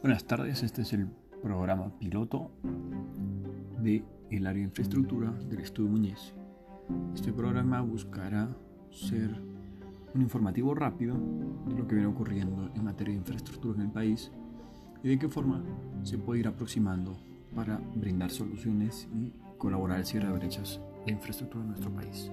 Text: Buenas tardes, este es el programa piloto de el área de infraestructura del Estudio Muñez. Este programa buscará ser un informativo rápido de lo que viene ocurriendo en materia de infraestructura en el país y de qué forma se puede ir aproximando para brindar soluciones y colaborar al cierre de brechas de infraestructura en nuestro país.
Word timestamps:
Buenas 0.00 0.24
tardes, 0.24 0.62
este 0.62 0.82
es 0.82 0.92
el 0.92 1.08
programa 1.42 1.90
piloto 1.98 2.52
de 3.80 4.04
el 4.30 4.46
área 4.46 4.60
de 4.60 4.68
infraestructura 4.68 5.32
del 5.32 5.58
Estudio 5.58 5.90
Muñez. 5.90 6.34
Este 7.16 7.32
programa 7.32 7.80
buscará 7.80 8.48
ser 8.92 9.42
un 10.14 10.22
informativo 10.22 10.72
rápido 10.72 11.16
de 11.66 11.74
lo 11.74 11.88
que 11.88 11.96
viene 11.96 12.08
ocurriendo 12.08 12.70
en 12.76 12.84
materia 12.84 13.12
de 13.12 13.18
infraestructura 13.18 13.74
en 13.74 13.86
el 13.86 13.90
país 13.90 14.30
y 15.02 15.08
de 15.08 15.18
qué 15.18 15.28
forma 15.28 15.64
se 16.04 16.16
puede 16.16 16.40
ir 16.40 16.46
aproximando 16.46 17.18
para 17.56 17.80
brindar 17.96 18.30
soluciones 18.30 19.08
y 19.12 19.32
colaborar 19.58 19.98
al 19.98 20.06
cierre 20.06 20.28
de 20.28 20.38
brechas 20.38 20.80
de 21.06 21.12
infraestructura 21.12 21.64
en 21.64 21.70
nuestro 21.70 21.90
país. 21.90 22.30